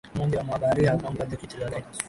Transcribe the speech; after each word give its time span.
mmoja 0.15 0.37
wa 0.37 0.43
mabaharia 0.43 0.93
akampa 0.93 1.25
jaketi 1.25 1.57
lake 1.57 1.83